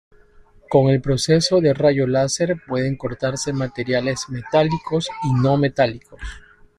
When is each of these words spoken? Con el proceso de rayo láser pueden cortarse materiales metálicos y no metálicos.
Con 0.67 0.89
el 0.89 0.99
proceso 0.99 1.61
de 1.61 1.75
rayo 1.75 2.07
láser 2.07 2.55
pueden 2.67 2.97
cortarse 2.97 3.53
materiales 3.53 4.25
metálicos 4.29 5.07
y 5.25 5.31
no 5.39 5.57
metálicos. 5.57 6.19